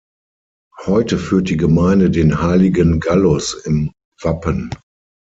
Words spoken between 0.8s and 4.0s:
Heute führt die Gemeinde den Heiligen Gallus im